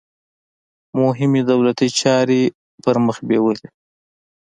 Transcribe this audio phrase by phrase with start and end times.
[1.03, 2.41] مهمې دولتي چارې
[2.83, 3.67] پرمخ بیولې.